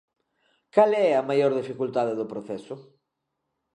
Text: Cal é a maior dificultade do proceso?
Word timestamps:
Cal 0.73 0.91
é 1.07 1.11
a 1.15 1.27
maior 1.29 1.51
dificultade 1.59 2.17
do 2.19 2.29
proceso? 2.31 2.75